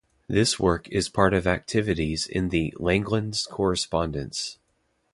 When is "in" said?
2.25-2.49